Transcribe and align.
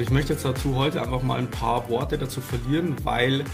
Und 0.00 0.04
ich 0.04 0.12
möchte 0.12 0.32
jetzt 0.32 0.46
dazu 0.46 0.76
heute 0.76 1.02
einfach 1.02 1.22
mal 1.22 1.38
ein 1.38 1.50
paar 1.50 1.90
Worte 1.90 2.16
dazu 2.16 2.40
verlieren, 2.40 2.96
weil 3.04 3.44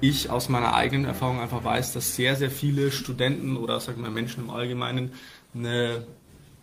ich 0.00 0.30
aus 0.30 0.48
meiner 0.48 0.74
eigenen 0.74 1.06
Erfahrung 1.06 1.40
einfach 1.40 1.64
weiß, 1.64 1.92
dass 1.92 2.14
sehr, 2.14 2.36
sehr 2.36 2.52
viele 2.52 2.92
Studenten 2.92 3.56
oder 3.56 3.80
sag 3.80 3.96
mal 3.96 4.08
Menschen 4.08 4.44
im 4.44 4.50
Allgemeinen 4.50 5.10
eine, 5.52 6.06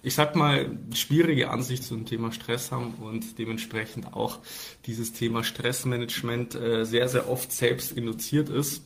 ich 0.03 0.15
sag 0.15 0.37
mal, 0.37 0.69
schwierige 0.93 1.49
Ansicht 1.49 1.83
zum 1.83 2.05
Thema 2.05 2.31
Stress 2.31 2.71
haben 2.71 2.93
und 3.01 3.37
dementsprechend 3.37 4.13
auch 4.13 4.39
dieses 4.85 5.11
Thema 5.11 5.43
Stressmanagement 5.43 6.55
äh, 6.55 6.85
sehr, 6.85 7.09
sehr 7.09 7.29
oft 7.29 7.51
selbst 7.51 7.91
induziert 7.91 8.47
ist, 8.47 8.85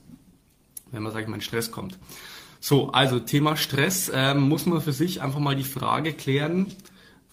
wenn 0.89 1.03
man, 1.03 1.13
sag 1.13 1.21
ich 1.21 1.27
mal, 1.27 1.35
in 1.35 1.41
Stress 1.41 1.69
kommt. 1.69 1.99
So, 2.59 2.89
also 2.89 3.19
Thema 3.19 3.55
Stress 3.55 4.09
äh, 4.09 4.33
muss 4.33 4.65
man 4.65 4.81
für 4.81 4.93
sich 4.93 5.21
einfach 5.21 5.37
mal 5.39 5.55
die 5.55 5.63
Frage 5.63 6.11
klären, 6.11 6.73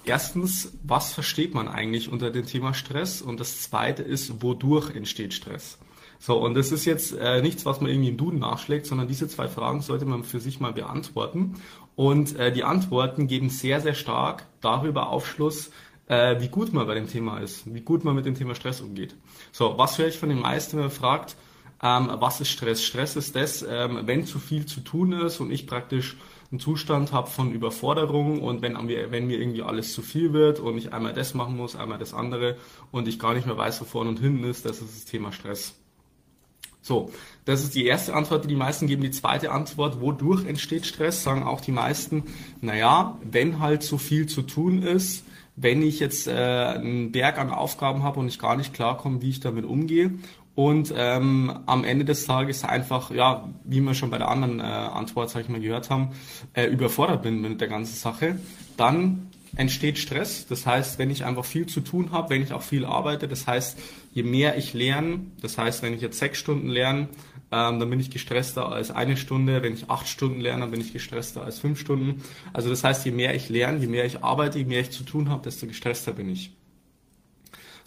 Erstens, 0.06 0.72
was 0.84 1.12
versteht 1.12 1.52
man 1.52 1.66
eigentlich 1.66 2.10
unter 2.10 2.30
dem 2.30 2.46
Thema 2.46 2.74
Stress? 2.74 3.20
Und 3.20 3.40
das 3.40 3.62
zweite 3.62 4.04
ist, 4.04 4.40
wodurch 4.40 4.94
entsteht 4.94 5.34
Stress? 5.34 5.78
So, 6.20 6.38
und 6.38 6.54
das 6.54 6.70
ist 6.70 6.84
jetzt 6.84 7.12
äh, 7.18 7.42
nichts, 7.42 7.66
was 7.66 7.80
man 7.80 7.90
irgendwie 7.90 8.10
im 8.10 8.16
Duden 8.16 8.38
nachschlägt, 8.38 8.86
sondern 8.86 9.08
diese 9.08 9.28
zwei 9.28 9.48
Fragen 9.48 9.80
sollte 9.80 10.06
man 10.06 10.22
für 10.22 10.38
sich 10.38 10.60
mal 10.60 10.72
beantworten. 10.72 11.56
Und 11.96 12.36
äh, 12.36 12.52
die 12.52 12.62
Antworten 12.62 13.26
geben 13.26 13.50
sehr, 13.50 13.80
sehr 13.80 13.94
stark 13.94 14.46
darüber 14.60 15.08
Aufschluss, 15.10 15.72
äh, 16.06 16.40
wie 16.40 16.48
gut 16.48 16.72
man 16.72 16.86
bei 16.86 16.94
dem 16.94 17.08
Thema 17.08 17.38
ist, 17.38 17.74
wie 17.74 17.80
gut 17.80 18.04
man 18.04 18.14
mit 18.14 18.26
dem 18.26 18.36
Thema 18.36 18.54
Stress 18.54 18.80
umgeht. 18.80 19.16
So, 19.50 19.76
was 19.76 19.98
höre 19.98 20.06
ich 20.06 20.18
von 20.18 20.28
den 20.28 20.38
meisten, 20.38 20.76
wenn 20.76 20.84
man 20.84 20.90
fragt, 20.92 21.36
ähm, 21.82 22.10
was 22.14 22.40
ist 22.40 22.50
Stress? 22.50 22.84
Stress 22.84 23.16
ist 23.16 23.34
das, 23.34 23.66
ähm, 23.68 24.02
wenn 24.04 24.24
zu 24.24 24.38
viel 24.38 24.66
zu 24.66 24.80
tun 24.80 25.12
ist 25.12 25.40
und 25.40 25.50
ich 25.50 25.66
praktisch 25.66 26.16
einen 26.50 26.60
Zustand 26.60 27.12
habe 27.12 27.28
von 27.28 27.52
Überforderung 27.52 28.40
und 28.40 28.62
wenn 28.62 28.72
mir, 28.84 29.10
wenn 29.10 29.26
mir 29.26 29.38
irgendwie 29.38 29.62
alles 29.62 29.92
zu 29.92 30.02
viel 30.02 30.32
wird 30.32 30.60
und 30.60 30.78
ich 30.78 30.92
einmal 30.92 31.12
das 31.12 31.34
machen 31.34 31.56
muss, 31.56 31.76
einmal 31.76 31.98
das 31.98 32.14
andere 32.14 32.56
und 32.92 33.08
ich 33.08 33.18
gar 33.18 33.34
nicht 33.34 33.46
mehr 33.46 33.56
weiß, 33.56 33.80
wo 33.80 33.84
vorne 33.84 34.10
und 34.10 34.20
hinten 34.20 34.44
ist, 34.44 34.64
das 34.64 34.80
ist 34.80 34.96
das 34.96 35.04
Thema 35.04 35.32
Stress. 35.32 35.74
So, 36.82 37.10
das 37.44 37.64
ist 37.64 37.74
die 37.74 37.84
erste 37.84 38.14
Antwort, 38.14 38.44
die 38.44 38.48
die 38.48 38.54
meisten 38.54 38.86
geben. 38.86 39.02
Die 39.02 39.10
zweite 39.10 39.50
Antwort, 39.50 40.00
wodurch 40.00 40.46
entsteht 40.46 40.86
Stress, 40.86 41.24
sagen 41.24 41.42
auch 41.42 41.60
die 41.60 41.72
meisten, 41.72 42.22
naja, 42.60 43.18
wenn 43.24 43.58
halt 43.58 43.82
so 43.82 43.98
viel 43.98 44.26
zu 44.26 44.42
tun 44.42 44.82
ist, 44.82 45.24
wenn 45.56 45.82
ich 45.82 45.98
jetzt 45.98 46.28
äh, 46.28 46.32
einen 46.32 47.10
Berg 47.10 47.38
an 47.38 47.50
Aufgaben 47.50 48.04
habe 48.04 48.20
und 48.20 48.28
ich 48.28 48.38
gar 48.38 48.56
nicht 48.56 48.72
klarkomme, 48.72 49.20
wie 49.20 49.30
ich 49.30 49.40
damit 49.40 49.64
umgehe 49.64 50.12
und 50.56 50.92
ähm, 50.96 51.52
am 51.66 51.84
Ende 51.84 52.06
des 52.06 52.24
Tages 52.24 52.64
einfach, 52.64 53.10
ja, 53.10 53.48
wie 53.64 53.80
wir 53.80 53.94
schon 53.94 54.08
bei 54.10 54.16
der 54.16 54.28
anderen 54.28 54.58
äh, 54.58 54.62
Antwort, 54.62 55.28
sag 55.28 55.42
ich 55.42 55.48
mal, 55.50 55.60
gehört 55.60 55.90
haben, 55.90 56.12
äh, 56.54 56.64
überfordert 56.64 57.22
bin 57.22 57.42
mit 57.42 57.60
der 57.60 57.68
ganzen 57.68 57.94
Sache, 57.94 58.40
dann 58.78 59.30
entsteht 59.54 59.98
Stress. 59.98 60.46
Das 60.46 60.66
heißt, 60.66 60.98
wenn 60.98 61.10
ich 61.10 61.26
einfach 61.26 61.44
viel 61.44 61.66
zu 61.66 61.82
tun 61.82 62.10
habe, 62.10 62.30
wenn 62.30 62.42
ich 62.42 62.54
auch 62.54 62.62
viel 62.62 62.86
arbeite, 62.86 63.28
das 63.28 63.46
heißt, 63.46 63.78
je 64.12 64.22
mehr 64.22 64.56
ich 64.56 64.72
lerne, 64.72 65.26
das 65.42 65.58
heißt, 65.58 65.82
wenn 65.82 65.92
ich 65.92 66.00
jetzt 66.00 66.18
sechs 66.18 66.38
Stunden 66.38 66.68
lerne, 66.68 67.08
ähm, 67.52 67.78
dann 67.78 67.90
bin 67.90 68.00
ich 68.00 68.10
gestresster 68.10 68.72
als 68.72 68.90
eine 68.90 69.18
Stunde. 69.18 69.62
Wenn 69.62 69.74
ich 69.74 69.90
acht 69.90 70.08
Stunden 70.08 70.40
lerne, 70.40 70.62
dann 70.62 70.70
bin 70.70 70.80
ich 70.80 70.94
gestresster 70.94 71.44
als 71.44 71.58
fünf 71.58 71.78
Stunden. 71.78 72.22
Also 72.54 72.70
das 72.70 72.82
heißt, 72.82 73.04
je 73.04 73.12
mehr 73.12 73.34
ich 73.34 73.50
lerne, 73.50 73.78
je 73.78 73.88
mehr 73.88 74.06
ich 74.06 74.24
arbeite, 74.24 74.58
je 74.58 74.64
mehr 74.64 74.80
ich 74.80 74.90
zu 74.90 75.04
tun 75.04 75.28
habe, 75.28 75.42
desto 75.42 75.66
gestresster 75.66 76.12
bin 76.12 76.30
ich. 76.30 76.52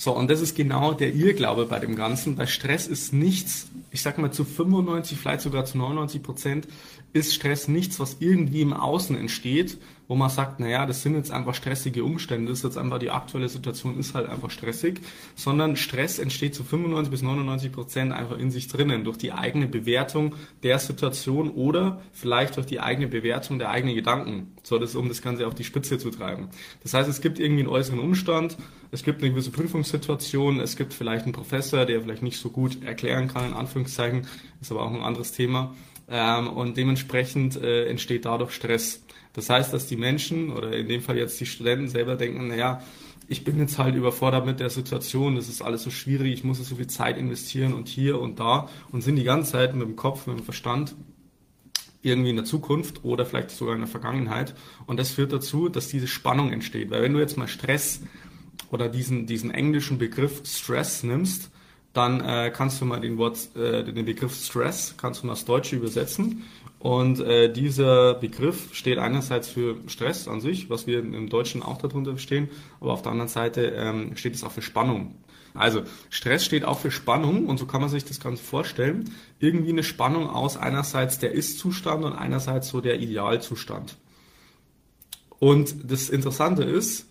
So, 0.02 0.16
und 0.16 0.30
das 0.32 0.40
ist 0.40 0.56
genau 0.56 0.94
der 0.94 1.14
Irrglaube 1.14 1.66
bei 1.66 1.78
dem 1.78 1.98
Ganzen, 1.98 2.38
weil 2.38 2.48
Stress 2.48 2.88
ist 2.88 3.12
nichts, 3.12 3.68
ich 3.92 4.02
sag 4.02 4.18
mal 4.18 4.32
zu 4.32 4.46
95, 4.46 5.18
vielleicht 5.18 5.42
sogar 5.42 5.66
zu 5.66 5.78
99 5.78 6.24
Prozent, 6.24 6.68
ist 7.14 7.34
Stress 7.34 7.68
nichts, 7.68 8.00
was 8.00 8.18
irgendwie 8.20 8.62
im 8.62 8.74
Außen 8.74 9.16
entsteht, 9.18 9.78
wo 10.10 10.16
man 10.16 10.30
sagt, 10.30 10.60
naja, 10.60 10.88
das 10.88 11.04
sind 11.04 11.16
jetzt 11.16 11.30
einfach 11.30 11.54
stressige 11.54 12.04
Umstände, 12.04 12.50
das 12.50 12.60
ist 12.60 12.64
jetzt 12.64 12.78
einfach 12.78 12.98
die 12.98 13.12
aktuelle 13.12 13.48
Situation 13.48 14.00
ist 14.00 14.16
halt 14.16 14.28
einfach 14.28 14.50
stressig, 14.50 15.02
sondern 15.36 15.76
Stress 15.76 16.18
entsteht 16.18 16.56
zu 16.56 16.64
95 16.64 17.12
bis 17.12 17.22
99 17.22 17.72
Prozent 17.72 18.12
einfach 18.12 18.40
in 18.40 18.50
sich 18.50 18.68
drinnen, 18.68 19.04
durch 19.04 19.18
die 19.18 19.32
eigene 19.32 19.68
Bewertung 19.68 20.34
der 20.64 20.80
Situation 20.80 21.52
oder 21.52 22.02
vielleicht 22.12 22.58
durch 22.58 22.66
die 22.66 22.80
eigene 22.80 23.08
Bewertung 23.08 23.60
der 23.60 23.70
eigenen 23.70 23.96
Gedanken. 23.96 24.56
So, 24.64 24.80
das, 24.80 24.96
um 24.96 25.10
das 25.10 25.22
Ganze 25.22 25.46
auf 25.46 25.54
die 25.54 25.64
Spitze 25.64 26.00
zu 26.00 26.10
treiben. 26.10 26.50
Das 26.82 26.96
heißt, 26.96 27.08
es 27.08 27.22
gibt 27.22 27.40
irgendwie 27.40 27.62
einen 27.62 27.70
äußeren 27.70 28.00
Umstand, 28.00 28.58
es 28.92 29.04
gibt 29.04 29.22
eine 29.22 29.30
gewisse 29.30 29.52
Prüfungssituation, 29.52 30.60
es 30.60 30.76
gibt 30.76 30.96
vielleicht 30.96 31.26
einen 31.26 31.34
Professor, 31.34 31.86
der 31.86 32.02
vielleicht 32.02 32.24
nicht 32.24 32.40
so 32.40 32.50
gut 32.50 32.84
erklären 32.84 33.28
kann, 33.28 33.50
in 33.50 33.54
Anführungszeichen, 33.54 34.26
ist 34.60 34.72
aber 34.72 34.82
auch 34.82 34.92
ein 34.92 35.02
anderes 35.02 35.34
Thema. 35.34 35.76
Ähm, 36.10 36.48
und 36.48 36.78
dementsprechend 36.78 37.56
äh, 37.62 37.86
entsteht 37.86 38.26
dadurch 38.26 38.52
Stress. 38.52 39.04
Das 39.34 39.50
heißt, 39.50 39.74
dass 39.74 39.88
die 39.88 39.96
Menschen 39.96 40.52
oder 40.52 40.76
in 40.76 40.88
dem 40.88 41.02
Fall 41.02 41.18
jetzt 41.18 41.40
die 41.40 41.46
Studenten 41.46 41.88
selber 41.88 42.16
denken, 42.16 42.48
naja, 42.48 42.82
ich 43.28 43.44
bin 43.44 43.60
jetzt 43.60 43.78
halt 43.78 43.96
überfordert 43.96 44.46
mit 44.48 44.60
der 44.60 44.72
Situation, 44.72 45.36
das 45.36 45.50
ist 45.50 45.62
alles 45.62 45.84
so 45.84 45.92
schwierig, 45.92 46.34
ich 46.34 46.44
muss 46.44 46.58
so 46.58 46.76
viel 46.76 46.88
Zeit 46.88 47.16
investieren 47.18 47.74
und 47.74 47.88
hier 47.88 48.20
und 48.20 48.40
da 48.40 48.68
und 48.92 49.02
sind 49.02 49.18
die 49.18 49.24
ganze 49.24 49.52
Zeit 49.52 49.76
mit 49.76 49.88
dem 49.88 49.96
Kopf, 49.96 50.26
mit 50.26 50.40
dem 50.40 50.44
Verstand 50.44 50.96
irgendwie 52.02 52.32
in 52.32 52.38
der 52.38 52.46
Zukunft 52.46 53.04
oder 53.04 53.26
vielleicht 53.26 53.52
sogar 53.52 53.76
in 53.76 53.82
der 53.82 53.88
Vergangenheit. 53.88 54.56
Und 54.88 55.00
das 55.00 55.12
führt 55.12 55.32
dazu, 55.32 55.70
dass 55.70 55.90
diese 55.90 56.08
Spannung 56.08 56.52
entsteht. 56.52 56.90
Weil 56.90 57.04
wenn 57.04 57.14
du 57.14 57.20
jetzt 57.20 57.38
mal 57.38 57.48
Stress 57.48 58.02
oder 58.72 58.90
diesen, 58.90 59.28
diesen 59.28 59.52
englischen 59.52 59.98
Begriff 59.98 60.42
Stress 60.46 61.04
nimmst, 61.04 61.52
dann 61.94 62.22
äh, 62.22 62.52
kannst 62.56 62.80
du 62.82 62.86
mal 62.86 63.00
den, 63.00 63.18
Wort, 63.18 63.56
äh, 63.56 63.84
den 63.84 64.06
Begriff 64.06 64.36
Stress, 64.36 64.96
kannst 64.98 65.24
du 65.24 65.28
mal 65.28 65.34
das 65.34 65.46
Deutsche 65.46 65.76
übersetzen 65.76 66.44
und 66.80 67.20
äh, 67.20 67.52
dieser 67.52 68.14
Begriff 68.14 68.74
steht 68.74 69.00
einerseits 69.00 69.50
für 69.50 69.76
Stress 69.88 70.28
an 70.28 70.40
sich, 70.40 70.70
was 70.70 70.88
wir 70.88 71.00
im 71.00 71.30
Deutschen 71.30 71.62
auch 71.62 71.78
darunter 71.78 72.12
verstehen, 72.12 72.50
aber 72.80 72.94
auf 72.94 73.02
der 73.02 73.12
anderen 73.12 73.30
Seite 73.30 73.74
ähm, 73.76 74.16
steht 74.16 74.36
es 74.36 74.44
auch 74.44 74.52
für 74.52 74.62
Spannung. 74.62 75.16
Also 75.54 75.82
Stress 76.10 76.46
steht 76.46 76.64
auch 76.64 76.80
für 76.80 76.92
Spannung 76.92 77.48
und 77.48 77.58
so 77.58 77.66
kann 77.66 77.82
man 77.82 77.90
sich 77.90 78.06
das 78.06 78.20
Ganze 78.20 78.44
vorstellen. 78.44 79.12
Irgendwie 79.40 79.72
eine 79.72 79.84
Spannung 79.84 80.30
aus 80.30 80.56
einerseits 80.56 81.20
der 81.20 81.34
Ist-Zustand 81.34 82.06
und 82.06 82.14
einerseits 82.14 82.70
so 82.70 82.82
der 82.82 83.00
Idealzustand. 83.00 83.98
Und 85.40 85.92
das 85.92 86.10
Interessante 86.10 86.64
ist, 86.64 87.09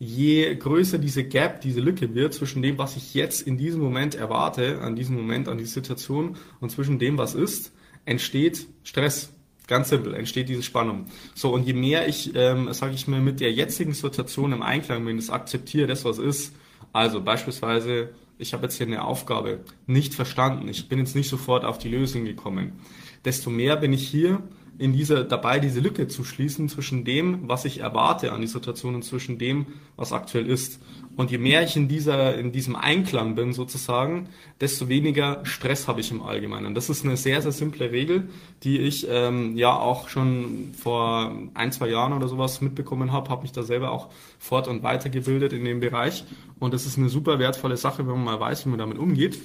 je 0.00 0.56
größer 0.56 0.98
diese 0.98 1.24
Gap, 1.24 1.60
diese 1.60 1.80
Lücke 1.80 2.14
wird 2.14 2.32
zwischen 2.32 2.62
dem, 2.62 2.78
was 2.78 2.96
ich 2.96 3.12
jetzt 3.12 3.42
in 3.42 3.58
diesem 3.58 3.82
Moment 3.82 4.14
erwarte, 4.14 4.80
an 4.80 4.96
diesem 4.96 5.14
Moment, 5.14 5.46
an 5.46 5.58
dieser 5.58 5.74
Situation 5.74 6.36
und 6.58 6.70
zwischen 6.70 6.98
dem, 6.98 7.18
was 7.18 7.34
ist, 7.34 7.72
entsteht 8.06 8.66
Stress. 8.82 9.32
Ganz 9.66 9.90
simpel, 9.90 10.14
entsteht 10.14 10.48
diese 10.48 10.62
Spannung. 10.62 11.04
So, 11.34 11.52
und 11.52 11.64
je 11.64 11.74
mehr 11.74 12.08
ich, 12.08 12.34
ähm, 12.34 12.72
sage 12.72 12.94
ich 12.94 13.06
mal, 13.06 13.20
mit 13.20 13.40
der 13.40 13.52
jetzigen 13.52 13.92
Situation 13.92 14.52
im 14.52 14.62
Einklang 14.62 15.04
bin, 15.04 15.18
das 15.18 15.30
akzeptiere, 15.30 15.86
das 15.86 16.04
was 16.04 16.18
ist, 16.18 16.54
also 16.92 17.20
beispielsweise, 17.20 18.08
ich 18.38 18.54
habe 18.54 18.64
jetzt 18.64 18.78
hier 18.78 18.86
eine 18.86 19.04
Aufgabe 19.04 19.60
nicht 19.86 20.14
verstanden, 20.14 20.66
ich 20.66 20.88
bin 20.88 20.98
jetzt 20.98 21.14
nicht 21.14 21.28
sofort 21.28 21.64
auf 21.66 21.76
die 21.76 21.90
Lösung 21.90 22.24
gekommen, 22.24 22.80
desto 23.24 23.50
mehr 23.50 23.76
bin 23.76 23.92
ich 23.92 24.08
hier 24.08 24.42
in 24.80 24.94
dieser, 24.94 25.24
dabei, 25.24 25.60
diese 25.60 25.78
Lücke 25.78 26.08
zu 26.08 26.24
schließen 26.24 26.70
zwischen 26.70 27.04
dem, 27.04 27.46
was 27.46 27.66
ich 27.66 27.80
erwarte 27.80 28.32
an 28.32 28.40
die 28.40 28.46
Situation 28.46 28.94
und 28.94 29.02
zwischen 29.02 29.36
dem, 29.36 29.66
was 29.96 30.10
aktuell 30.10 30.46
ist. 30.46 30.80
Und 31.16 31.30
je 31.30 31.36
mehr 31.36 31.62
ich 31.62 31.76
in 31.76 31.86
dieser, 31.86 32.38
in 32.38 32.50
diesem 32.50 32.76
Einklang 32.76 33.34
bin 33.34 33.52
sozusagen, 33.52 34.30
desto 34.58 34.88
weniger 34.88 35.44
Stress 35.44 35.86
habe 35.86 36.00
ich 36.00 36.10
im 36.10 36.22
Allgemeinen. 36.22 36.74
Das 36.74 36.88
ist 36.88 37.04
eine 37.04 37.18
sehr, 37.18 37.42
sehr 37.42 37.52
simple 37.52 37.92
Regel, 37.92 38.30
die 38.62 38.78
ich 38.78 39.06
ähm, 39.06 39.54
ja 39.54 39.76
auch 39.76 40.08
schon 40.08 40.72
vor 40.72 41.30
ein, 41.52 41.72
zwei 41.72 41.90
Jahren 41.90 42.14
oder 42.14 42.28
sowas 42.28 42.62
mitbekommen 42.62 43.12
habe, 43.12 43.28
habe 43.28 43.42
mich 43.42 43.52
da 43.52 43.62
selber 43.62 43.90
auch 43.90 44.08
fort- 44.38 44.66
und 44.66 44.82
weitergebildet 44.82 45.52
in 45.52 45.66
dem 45.66 45.80
Bereich. 45.80 46.24
Und 46.58 46.72
das 46.72 46.86
ist 46.86 46.96
eine 46.96 47.10
super 47.10 47.38
wertvolle 47.38 47.76
Sache, 47.76 48.06
wenn 48.06 48.14
man 48.14 48.24
mal 48.24 48.40
weiß, 48.40 48.64
wie 48.64 48.70
man 48.70 48.78
damit 48.78 48.96
umgeht. 48.96 49.38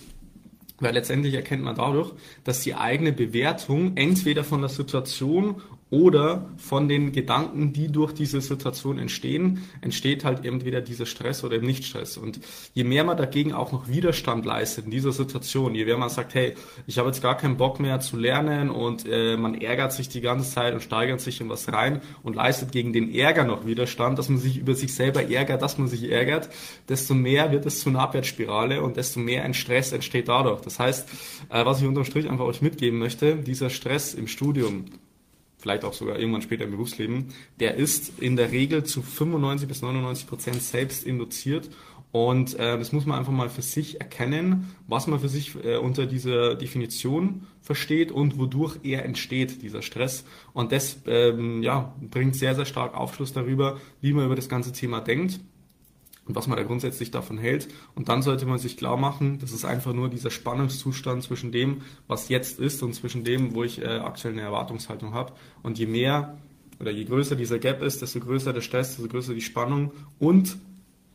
Weil 0.85 0.93
letztendlich 0.93 1.33
erkennt 1.33 1.63
man 1.63 1.75
dadurch, 1.75 2.13
dass 2.43 2.61
die 2.61 2.75
eigene 2.75 3.11
Bewertung 3.11 3.97
entweder 3.97 4.43
von 4.43 4.61
der 4.61 4.69
Situation 4.69 5.63
oder 5.91 6.49
von 6.57 6.89
den 6.89 7.11
Gedanken, 7.11 7.71
die 7.71 7.91
durch 7.91 8.11
diese 8.11 8.41
Situation 8.41 8.97
entstehen, 8.97 9.63
entsteht 9.81 10.25
halt 10.25 10.43
entweder 10.43 10.81
dieser 10.81 11.05
Stress 11.05 11.43
oder 11.43 11.57
eben 11.57 11.67
Nicht-Stress. 11.67 12.17
Und 12.17 12.39
je 12.73 12.83
mehr 12.83 13.03
man 13.03 13.17
dagegen 13.17 13.53
auch 13.53 13.71
noch 13.71 13.87
Widerstand 13.87 14.45
leistet 14.45 14.85
in 14.85 14.91
dieser 14.91 15.11
Situation, 15.11 15.75
je 15.75 15.85
mehr 15.85 15.97
man 15.97 16.09
sagt, 16.09 16.33
hey, 16.33 16.55
ich 16.87 16.97
habe 16.97 17.09
jetzt 17.09 17.21
gar 17.21 17.37
keinen 17.37 17.57
Bock 17.57 17.79
mehr 17.79 17.99
zu 17.99 18.17
lernen 18.17 18.71
und 18.71 19.05
äh, 19.07 19.37
man 19.37 19.53
ärgert 19.53 19.93
sich 19.93 20.09
die 20.09 20.21
ganze 20.21 20.49
Zeit 20.49 20.73
und 20.73 20.81
steigert 20.81 21.21
sich 21.21 21.39
in 21.39 21.49
was 21.49 21.71
rein 21.71 22.01
und 22.23 22.35
leistet 22.35 22.71
gegen 22.71 22.91
den 22.91 23.13
Ärger 23.13 23.43
noch 23.43 23.67
Widerstand, 23.67 24.17
dass 24.17 24.27
man 24.27 24.39
sich 24.39 24.57
über 24.57 24.73
sich 24.73 24.95
selber 24.95 25.29
ärgert, 25.29 25.61
dass 25.61 25.77
man 25.77 25.87
sich 25.87 26.11
ärgert, 26.11 26.49
desto 26.89 27.13
mehr 27.13 27.51
wird 27.51 27.67
es 27.67 27.81
zu 27.81 27.89
einer 27.89 27.99
Abwärtsspirale 27.99 28.81
und 28.81 28.97
desto 28.97 29.19
mehr 29.19 29.43
ein 29.43 29.53
Stress 29.53 29.91
entsteht 29.91 30.29
dadurch. 30.29 30.61
Das 30.61 30.79
heißt, 30.79 31.07
äh, 31.49 31.63
was 31.63 31.79
ich 31.79 31.87
unterm 31.87 32.05
Strich 32.05 32.27
einfach 32.27 32.45
euch 32.45 32.63
mitgeben 32.63 32.97
möchte, 32.97 33.35
dieser 33.35 33.69
Stress 33.69 34.15
im 34.15 34.27
Studium, 34.27 34.85
vielleicht 35.65 35.83
auch 35.83 35.93
sogar 35.93 36.19
irgendwann 36.19 36.43
später 36.43 36.65
im 36.65 36.69
Berufsleben, 36.69 37.29
der 37.59 37.73
ist 37.73 38.19
in 38.19 38.35
der 38.35 38.51
Regel 38.51 38.83
zu 38.83 39.01
95 39.01 39.67
bis 39.67 39.81
99 39.81 40.27
Prozent 40.27 40.61
selbst 40.61 41.03
induziert 41.03 41.71
und 42.11 42.53
äh, 42.59 42.77
das 42.77 42.91
muss 42.91 43.07
man 43.07 43.17
einfach 43.17 43.31
mal 43.31 43.49
für 43.49 43.63
sich 43.63 43.99
erkennen, 43.99 44.75
was 44.87 45.07
man 45.07 45.19
für 45.19 45.27
sich 45.27 45.55
äh, 45.65 45.77
unter 45.77 46.05
dieser 46.05 46.53
Definition 46.53 47.47
versteht 47.61 48.11
und 48.11 48.37
wodurch 48.37 48.77
er 48.83 49.05
entsteht, 49.05 49.63
dieser 49.63 49.81
Stress. 49.81 50.23
Und 50.53 50.71
das 50.71 51.01
ähm, 51.07 51.63
ja, 51.63 51.95
bringt 51.99 52.35
sehr, 52.35 52.53
sehr 52.53 52.65
stark 52.65 52.93
Aufschluss 52.93 53.33
darüber, 53.33 53.79
wie 54.01 54.13
man 54.13 54.27
über 54.27 54.35
das 54.35 54.49
ganze 54.49 54.71
Thema 54.71 55.01
denkt 55.01 55.39
und 56.27 56.35
was 56.35 56.47
man 56.47 56.57
da 56.57 56.63
grundsätzlich 56.63 57.11
davon 57.11 57.37
hält. 57.37 57.67
Und 57.93 58.09
dann 58.09 58.21
sollte 58.21 58.45
man 58.45 58.57
sich 58.57 58.77
klar 58.77 58.97
machen, 58.97 59.39
das 59.39 59.51
ist 59.51 59.65
einfach 59.65 59.93
nur 59.93 60.09
dieser 60.09 60.31
Spannungszustand 60.31 61.23
zwischen 61.23 61.51
dem, 61.51 61.81
was 62.07 62.29
jetzt 62.29 62.59
ist 62.59 62.81
und 62.83 62.93
zwischen 62.93 63.23
dem, 63.23 63.53
wo 63.53 63.63
ich 63.63 63.81
äh, 63.81 63.85
aktuell 63.85 64.33
eine 64.33 64.41
Erwartungshaltung 64.41 65.13
habe. 65.13 65.33
Und 65.61 65.77
je 65.77 65.85
mehr 65.85 66.37
oder 66.79 66.91
je 66.91 67.05
größer 67.05 67.35
dieser 67.35 67.59
Gap 67.59 67.81
ist, 67.81 68.01
desto 68.01 68.19
größer 68.19 68.53
der 68.53 68.61
Stress, 68.61 68.95
desto 68.95 69.07
größer 69.07 69.33
die 69.33 69.41
Spannung 69.41 69.91
und 70.19 70.57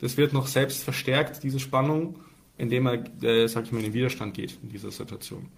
das 0.00 0.16
wird 0.16 0.32
noch 0.32 0.46
selbst 0.46 0.82
verstärkt, 0.82 1.42
diese 1.42 1.60
Spannung, 1.60 2.16
indem 2.56 2.86
er, 2.86 3.22
äh, 3.22 3.48
sag 3.48 3.64
ich 3.64 3.72
mal, 3.72 3.78
in 3.78 3.84
den 3.84 3.92
Widerstand 3.92 4.34
geht 4.34 4.58
in 4.62 4.70
dieser 4.70 4.90
Situation. 4.90 5.48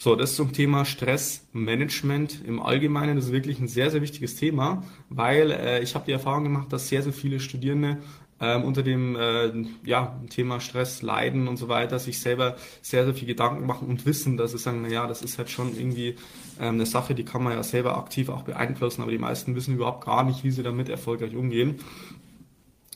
So, 0.00 0.14
das 0.14 0.36
zum 0.36 0.52
Thema 0.52 0.84
Stressmanagement 0.84 2.44
im 2.46 2.60
Allgemeinen. 2.60 3.16
Das 3.16 3.26
ist 3.26 3.32
wirklich 3.32 3.58
ein 3.58 3.66
sehr, 3.66 3.90
sehr 3.90 4.00
wichtiges 4.00 4.36
Thema, 4.36 4.84
weil 5.08 5.50
äh, 5.50 5.82
ich 5.82 5.96
habe 5.96 6.04
die 6.06 6.12
Erfahrung 6.12 6.44
gemacht, 6.44 6.72
dass 6.72 6.88
sehr, 6.88 7.02
sehr 7.02 7.12
viele 7.12 7.40
Studierende 7.40 7.98
ähm, 8.40 8.64
unter 8.64 8.82
dem 8.82 9.16
äh, 9.16 9.50
ja, 9.84 10.18
Thema 10.30 10.60
Stress 10.60 11.02
leiden 11.02 11.48
und 11.48 11.56
so 11.56 11.68
weiter, 11.68 11.98
sich 11.98 12.20
selber 12.20 12.56
sehr, 12.82 13.04
sehr 13.04 13.14
viel 13.14 13.26
Gedanken 13.26 13.66
machen 13.66 13.88
und 13.88 14.06
wissen, 14.06 14.36
dass 14.36 14.52
sie 14.52 14.58
sagen, 14.58 14.80
na 14.82 14.88
ja, 14.88 15.06
das 15.06 15.22
ist 15.22 15.38
halt 15.38 15.50
schon 15.50 15.76
irgendwie 15.76 16.16
ähm, 16.60 16.74
eine 16.74 16.86
Sache, 16.86 17.14
die 17.14 17.24
kann 17.24 17.42
man 17.42 17.54
ja 17.54 17.62
selber 17.62 17.96
aktiv 17.96 18.28
auch 18.28 18.42
beeinflussen, 18.42 19.02
aber 19.02 19.10
die 19.10 19.18
meisten 19.18 19.54
wissen 19.54 19.74
überhaupt 19.74 20.04
gar 20.04 20.24
nicht, 20.24 20.44
wie 20.44 20.50
sie 20.50 20.62
damit 20.62 20.88
erfolgreich 20.88 21.34
umgehen. 21.34 21.80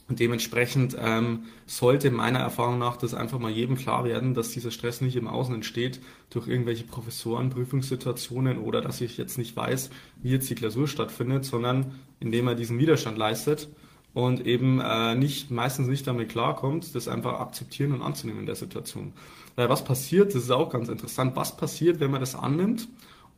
Und 0.09 0.21
dementsprechend 0.21 0.95
ähm, 1.01 1.45
sollte 1.65 2.11
meiner 2.11 2.41
Erfahrung 2.41 2.79
nach 2.79 2.99
das 2.99 3.15
einfach 3.15 3.39
mal 3.39 3.51
jedem 3.51 3.77
klar 3.77 4.05
werden, 4.05 4.35
dass 4.35 4.51
dieser 4.51 4.71
Stress 4.71 5.01
nicht 5.01 5.17
im 5.17 5.27
Außen 5.27 5.55
entsteht 5.55 6.01
durch 6.29 6.49
irgendwelche 6.49 6.85
Professoren, 6.85 7.49
Prüfungssituationen 7.51 8.59
oder 8.59 8.83
dass 8.83 9.01
ich 9.01 9.17
jetzt 9.17 9.39
nicht 9.39 9.57
weiß, 9.57 9.91
wie 10.23 10.31
jetzt 10.31 10.51
die 10.51 10.55
Klausur 10.55 10.87
stattfindet, 10.87 11.47
sondern 11.47 11.95
indem 12.21 12.47
er 12.47 12.55
diesen 12.55 12.79
Widerstand 12.79 13.17
leistet 13.17 13.69
und 14.15 14.47
eben 14.47 14.81
äh, 14.81 15.15
nicht 15.15 15.51
meistens 15.51 15.89
nicht 15.89 16.07
damit 16.07 16.29
klarkommt, 16.29 16.95
das 16.95 17.09
einfach 17.09 17.41
akzeptieren 17.41 17.93
und 17.93 18.03
anzunehmen 18.03 18.41
in 18.41 18.47
der 18.47 18.55
Situation. 18.55 19.13
Weil 19.57 19.69
was 19.69 19.85
passiert, 19.85 20.35
das 20.35 20.45
ist 20.45 20.51
auch 20.51 20.71
ganz 20.71 20.89
interessant, 20.89 21.37
was 21.37 21.57
passiert, 21.57 22.01
wenn 22.01 22.11
man 22.11 22.21
das 22.21 22.35
annimmt 22.35 22.89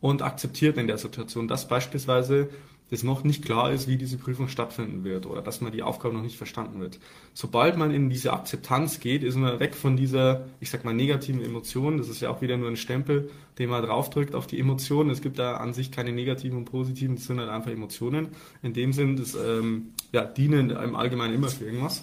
und 0.04 0.20
akzeptiert 0.20 0.76
in 0.76 0.86
der 0.86 0.98
Situation, 0.98 1.48
dass 1.48 1.66
beispielsweise 1.66 2.50
das 2.90 3.02
noch 3.02 3.24
nicht 3.24 3.42
klar 3.42 3.72
ist, 3.72 3.88
wie 3.88 3.96
diese 3.96 4.18
Prüfung 4.18 4.48
stattfinden 4.48 5.02
wird 5.02 5.24
oder 5.24 5.40
dass 5.40 5.62
man 5.62 5.72
die 5.72 5.82
Aufgabe 5.82 6.14
noch 6.14 6.22
nicht 6.22 6.36
verstanden 6.36 6.78
wird. 6.78 7.00
Sobald 7.32 7.78
man 7.78 7.90
in 7.90 8.10
diese 8.10 8.34
Akzeptanz 8.34 9.00
geht, 9.00 9.22
ist 9.22 9.34
man 9.36 9.58
weg 9.60 9.74
von 9.74 9.96
dieser, 9.96 10.44
ich 10.60 10.68
sag 10.68 10.84
mal, 10.84 10.92
negativen 10.92 11.42
Emotion. 11.42 11.96
Das 11.96 12.10
ist 12.10 12.20
ja 12.20 12.28
auch 12.28 12.42
wieder 12.42 12.58
nur 12.58 12.68
ein 12.68 12.76
Stempel, 12.76 13.30
den 13.58 13.70
man 13.70 13.82
draufdrückt 13.82 14.34
auf 14.34 14.46
die 14.46 14.60
Emotionen. 14.60 15.08
Es 15.08 15.22
gibt 15.22 15.38
da 15.38 15.56
an 15.56 15.72
sich 15.72 15.90
keine 15.90 16.12
negativen 16.12 16.58
und 16.58 16.66
positiven, 16.66 17.16
das 17.16 17.24
sind 17.24 17.40
halt 17.40 17.48
einfach 17.48 17.70
Emotionen. 17.70 18.28
In 18.62 18.74
dem 18.74 18.92
Sinn, 18.92 19.16
das 19.16 19.34
ähm, 19.34 19.94
ja, 20.12 20.26
dienen 20.26 20.68
im 20.68 20.96
Allgemeinen 20.96 21.32
immer 21.32 21.48
für 21.48 21.64
irgendwas. 21.64 22.02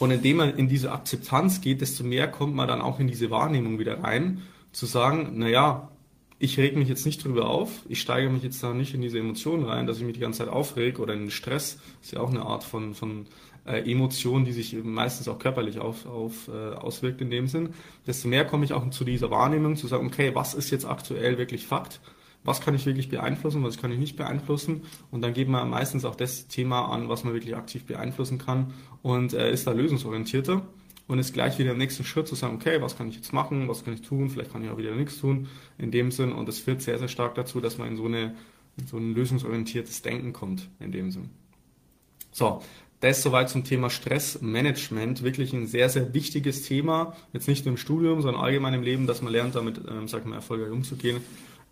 Und 0.00 0.10
indem 0.10 0.38
man 0.38 0.56
in 0.56 0.66
diese 0.66 0.90
Akzeptanz 0.90 1.60
geht, 1.60 1.82
desto 1.82 2.02
mehr 2.02 2.26
kommt 2.26 2.56
man 2.56 2.66
dann 2.66 2.80
auch 2.80 2.98
in 2.98 3.06
diese 3.06 3.30
Wahrnehmung 3.30 3.78
wieder 3.78 4.02
rein, 4.02 4.42
zu 4.72 4.86
sagen, 4.86 5.38
naja, 5.38 5.88
ich 6.44 6.58
reg 6.58 6.76
mich 6.76 6.88
jetzt 6.88 7.06
nicht 7.06 7.24
drüber 7.24 7.48
auf, 7.48 7.70
ich 7.88 8.00
steige 8.00 8.28
mich 8.28 8.42
jetzt 8.42 8.62
da 8.62 8.74
nicht 8.74 8.94
in 8.94 9.00
diese 9.00 9.18
Emotionen 9.18 9.64
rein, 9.64 9.86
dass 9.86 9.96
ich 9.96 10.04
mich 10.04 10.14
die 10.14 10.20
ganze 10.20 10.40
Zeit 10.40 10.48
aufreg 10.48 10.98
oder 10.98 11.14
in 11.14 11.20
den 11.20 11.30
Stress, 11.30 11.78
ist 12.02 12.12
ja 12.12 12.20
auch 12.20 12.30
eine 12.30 12.42
Art 12.42 12.64
von, 12.64 12.94
von 12.94 13.26
äh, 13.66 13.90
Emotion, 13.90 14.44
die 14.44 14.52
sich 14.52 14.74
meistens 14.84 15.26
auch 15.26 15.38
körperlich 15.38 15.78
auf, 15.78 16.04
auf, 16.04 16.48
äh, 16.48 16.74
auswirkt 16.74 17.22
in 17.22 17.30
dem 17.30 17.48
Sinn, 17.48 17.70
desto 18.06 18.28
mehr 18.28 18.44
komme 18.44 18.66
ich 18.66 18.74
auch 18.74 18.88
zu 18.90 19.04
dieser 19.04 19.30
Wahrnehmung, 19.30 19.76
zu 19.76 19.86
sagen, 19.86 20.06
okay, 20.06 20.34
was 20.34 20.52
ist 20.52 20.70
jetzt 20.70 20.84
aktuell 20.84 21.38
wirklich 21.38 21.66
Fakt, 21.66 22.00
was 22.44 22.60
kann 22.60 22.74
ich 22.74 22.84
wirklich 22.84 23.08
beeinflussen, 23.08 23.64
was 23.64 23.78
kann 23.78 23.90
ich 23.90 23.98
nicht 23.98 24.16
beeinflussen? 24.16 24.82
Und 25.10 25.22
dann 25.22 25.32
geht 25.32 25.48
man 25.48 25.70
meistens 25.70 26.04
auch 26.04 26.14
das 26.14 26.46
Thema 26.46 26.92
an, 26.92 27.08
was 27.08 27.24
man 27.24 27.32
wirklich 27.32 27.56
aktiv 27.56 27.86
beeinflussen 27.86 28.36
kann 28.36 28.74
und 29.02 29.32
äh, 29.32 29.50
ist 29.50 29.66
da 29.66 29.72
lösungsorientierter 29.72 30.62
und 31.06 31.18
ist 31.18 31.34
gleich 31.34 31.58
wieder 31.58 31.72
im 31.72 31.78
nächsten 31.78 32.04
Schritt 32.04 32.28
zu 32.28 32.34
sagen, 32.34 32.54
okay, 32.54 32.80
was 32.80 32.96
kann 32.96 33.08
ich 33.08 33.16
jetzt 33.16 33.32
machen, 33.32 33.68
was 33.68 33.84
kann 33.84 33.94
ich 33.94 34.02
tun, 34.02 34.30
vielleicht 34.30 34.52
kann 34.52 34.64
ich 34.64 34.70
auch 34.70 34.78
wieder 34.78 34.94
nichts 34.94 35.18
tun 35.18 35.48
in 35.78 35.90
dem 35.90 36.10
Sinn 36.10 36.32
und 36.32 36.48
es 36.48 36.58
führt 36.58 36.82
sehr, 36.82 36.98
sehr 36.98 37.08
stark 37.08 37.34
dazu, 37.34 37.60
dass 37.60 37.78
man 37.78 37.88
in 37.88 37.96
so, 37.96 38.06
eine, 38.06 38.34
in 38.78 38.86
so 38.86 38.96
ein 38.96 39.14
lösungsorientiertes 39.14 40.02
Denken 40.02 40.32
kommt 40.32 40.68
in 40.80 40.92
dem 40.92 41.10
Sinn. 41.10 41.30
So, 42.32 42.62
das 43.00 43.22
soweit 43.22 43.50
zum 43.50 43.64
Thema 43.64 43.90
Stressmanagement. 43.90 45.22
Wirklich 45.22 45.52
ein 45.52 45.66
sehr, 45.66 45.90
sehr 45.90 46.14
wichtiges 46.14 46.62
Thema. 46.62 47.14
Jetzt 47.32 47.48
nicht 47.48 47.66
nur 47.66 47.74
im 47.74 47.76
Studium, 47.76 48.22
sondern 48.22 48.42
allgemein 48.42 48.72
im 48.72 48.82
Leben, 48.82 49.06
dass 49.06 49.20
man 49.20 49.30
lernt, 49.30 49.54
damit, 49.54 49.80
ähm, 49.88 50.08
sag 50.08 50.24
mal, 50.24 50.36
erfolgreich 50.36 50.72
umzugehen 50.72 51.20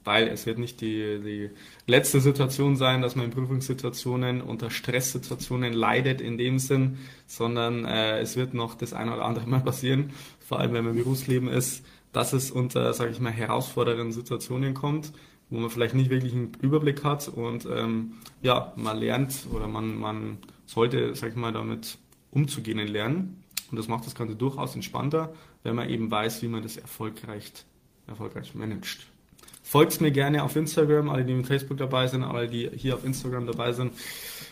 weil 0.04 0.28
es 0.28 0.46
wird 0.46 0.58
nicht 0.58 0.80
die, 0.80 1.20
die 1.20 1.50
letzte 1.86 2.20
Situation 2.20 2.76
sein, 2.76 3.02
dass 3.02 3.16
man 3.16 3.26
in 3.26 3.30
Prüfungssituationen 3.30 4.40
unter 4.40 4.70
Stresssituationen 4.70 5.72
leidet 5.72 6.20
in 6.20 6.38
dem 6.38 6.58
Sinn, 6.58 6.98
sondern 7.26 7.84
äh, 7.84 8.20
es 8.20 8.36
wird 8.36 8.54
noch 8.54 8.74
das 8.74 8.92
eine 8.92 9.14
oder 9.14 9.24
andere 9.24 9.46
Mal 9.46 9.60
passieren, 9.60 10.10
vor 10.40 10.60
allem 10.60 10.72
wenn 10.72 10.84
man 10.84 10.96
im 10.96 11.02
Berufsleben 11.02 11.48
ist, 11.48 11.84
dass 12.12 12.32
es 12.32 12.50
unter, 12.50 12.92
sage 12.92 13.10
ich 13.10 13.20
mal, 13.20 13.32
herausfordernden 13.32 14.12
Situationen 14.12 14.74
kommt, 14.74 15.12
wo 15.50 15.58
man 15.58 15.70
vielleicht 15.70 15.94
nicht 15.94 16.10
wirklich 16.10 16.32
einen 16.32 16.52
Überblick 16.60 17.04
hat 17.04 17.28
und 17.28 17.66
ähm, 17.66 18.14
ja, 18.42 18.72
man 18.76 18.98
lernt 18.98 19.46
oder 19.52 19.68
man, 19.68 19.98
man 19.98 20.38
sollte, 20.66 21.14
sag 21.14 21.30
ich 21.30 21.36
mal, 21.36 21.52
damit 21.52 21.98
umzugehen 22.30 22.78
lernen. 22.78 23.42
Und 23.70 23.78
das 23.78 23.88
macht 23.88 24.06
das 24.06 24.14
Ganze 24.14 24.34
durchaus 24.34 24.74
entspannter, 24.74 25.32
wenn 25.62 25.74
man 25.74 25.88
eben 25.88 26.10
weiß, 26.10 26.42
wie 26.42 26.48
man 26.48 26.62
das 26.62 26.76
erfolgreich, 26.76 27.52
erfolgreich 28.06 28.54
managt. 28.54 29.06
Folgt 29.72 30.02
mir 30.02 30.10
gerne 30.10 30.44
auf 30.44 30.54
Instagram, 30.54 31.08
alle, 31.08 31.24
die 31.24 31.32
mit 31.32 31.46
Facebook 31.46 31.78
dabei 31.78 32.06
sind, 32.06 32.24
alle, 32.24 32.46
die 32.46 32.70
hier 32.76 32.94
auf 32.94 33.06
Instagram 33.06 33.46
dabei 33.46 33.72
sind. 33.72 33.94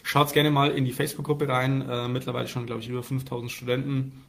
Schaut 0.02 0.32
gerne 0.32 0.50
mal 0.50 0.70
in 0.70 0.86
die 0.86 0.92
Facebook-Gruppe 0.92 1.46
rein. 1.46 1.86
Äh, 1.86 2.08
mittlerweile 2.08 2.48
schon, 2.48 2.64
glaube 2.64 2.80
ich, 2.80 2.88
über 2.88 3.02
5000 3.02 3.50
Studenten 3.52 4.24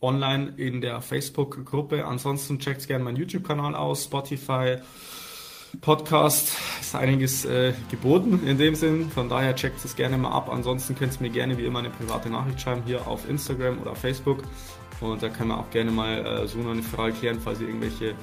online 0.00 0.54
in 0.56 0.80
der 0.80 1.02
Facebook-Gruppe. 1.02 2.06
Ansonsten 2.06 2.58
checkt 2.60 2.88
gerne 2.88 3.04
meinen 3.04 3.18
YouTube-Kanal 3.18 3.74
aus, 3.74 4.04
Spotify, 4.04 4.78
Podcast. 5.82 6.56
Ist 6.80 6.94
einiges 6.94 7.44
äh, 7.44 7.74
geboten 7.90 8.40
in 8.46 8.56
dem 8.56 8.74
Sinn. 8.74 9.10
Von 9.10 9.28
daher 9.28 9.54
checkt 9.54 9.84
es 9.84 9.96
gerne 9.96 10.16
mal 10.16 10.30
ab. 10.30 10.48
Ansonsten 10.50 10.94
könnt 10.94 11.14
ihr 11.14 11.20
mir 11.20 11.30
gerne 11.30 11.58
wie 11.58 11.66
immer 11.66 11.80
eine 11.80 11.90
private 11.90 12.30
Nachricht 12.30 12.58
schreiben 12.58 12.84
hier 12.86 13.06
auf 13.06 13.28
Instagram 13.28 13.82
oder 13.82 13.94
Facebook. 13.94 14.38
Und 15.02 15.22
da 15.22 15.28
kann 15.28 15.48
man 15.48 15.58
auch 15.58 15.70
gerne 15.70 15.90
mal 15.90 16.24
äh, 16.24 16.46
so 16.46 16.60
eine 16.60 16.82
Frage 16.82 17.14
klären, 17.14 17.40
falls 17.42 17.60
ihr 17.60 17.66
irgendwelche 17.66 18.14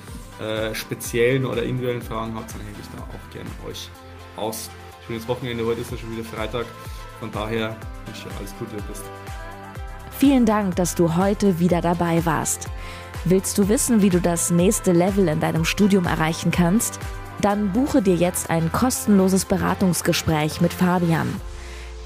äh, 0.41 0.73
speziellen 0.73 1.45
oder 1.45 1.63
individuellen 1.63 2.01
Fragen 2.01 2.33
habt, 2.35 2.53
dann 2.53 2.61
helfe 2.61 2.79
ich 2.81 2.87
da 2.95 3.03
auch 3.03 3.33
gerne 3.33 3.49
euch 3.69 3.89
aus. 4.37 4.69
Schönes 5.05 5.27
Wochenende, 5.27 5.65
heute 5.65 5.81
ist 5.81 5.91
ja 5.91 5.97
schon 5.97 6.11
wieder 6.11 6.23
Freitag. 6.23 6.65
Von 7.19 7.31
daher 7.31 7.75
wünsche 8.05 8.21
ich 8.27 8.33
dir 8.33 8.39
alles 8.39 8.55
Gute 8.57 8.75
bis. 8.87 9.03
Vielen 10.17 10.45
Dank, 10.45 10.75
dass 10.77 10.95
du 10.95 11.15
heute 11.15 11.59
wieder 11.59 11.81
dabei 11.81 12.25
warst. 12.25 12.69
Willst 13.25 13.57
du 13.57 13.67
wissen, 13.67 14.01
wie 14.01 14.09
du 14.09 14.21
das 14.21 14.49
nächste 14.49 14.93
Level 14.93 15.27
in 15.27 15.41
deinem 15.41 15.65
Studium 15.65 16.05
erreichen 16.05 16.51
kannst? 16.51 16.99
Dann 17.41 17.73
buche 17.73 18.01
dir 18.01 18.15
jetzt 18.15 18.49
ein 18.49 18.71
kostenloses 18.71 19.45
Beratungsgespräch 19.45 20.61
mit 20.61 20.73
Fabian. 20.73 21.29